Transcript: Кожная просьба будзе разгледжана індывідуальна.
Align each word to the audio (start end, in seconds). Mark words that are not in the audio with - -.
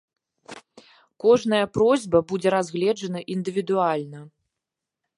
Кожная 1.25 1.65
просьба 1.77 2.23
будзе 2.33 2.49
разгледжана 2.57 3.19
індывідуальна. 3.37 4.19